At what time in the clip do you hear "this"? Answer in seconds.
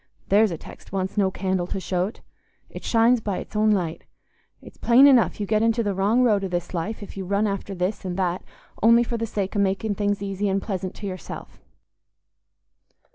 6.47-6.73, 7.75-8.03